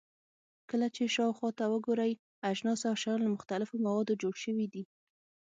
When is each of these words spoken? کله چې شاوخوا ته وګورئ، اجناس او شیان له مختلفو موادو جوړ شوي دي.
کله 0.69 0.87
چې 0.95 1.03
شاوخوا 1.15 1.49
ته 1.57 1.65
وګورئ، 1.73 2.11
اجناس 2.51 2.81
او 2.89 2.95
شیان 3.01 3.19
له 3.23 3.29
مختلفو 3.35 3.83
موادو 3.85 4.19
جوړ 4.21 4.33
شوي 4.43 4.67
دي. 4.73 4.83